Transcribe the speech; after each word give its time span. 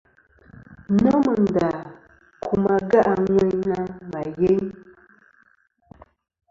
Nomɨ 1.01 1.31
ndà 1.45 1.69
kum 2.45 2.63
age' 2.75 2.99
a 3.11 3.13
ŋwena 3.23 3.79
mà 4.11 4.21
yeyn. 4.39 4.67